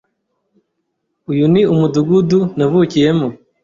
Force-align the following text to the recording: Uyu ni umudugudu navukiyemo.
Uyu 1.31 1.45
ni 1.53 1.61
umudugudu 1.73 2.39
navukiyemo. 2.57 3.27